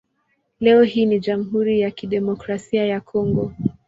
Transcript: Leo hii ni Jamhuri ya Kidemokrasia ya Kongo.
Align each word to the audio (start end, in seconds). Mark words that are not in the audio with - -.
Leo 0.59 0.83
hii 0.83 1.05
ni 1.05 1.19
Jamhuri 1.19 1.79
ya 1.79 1.91
Kidemokrasia 1.91 2.85
ya 2.85 3.01
Kongo. 3.01 3.51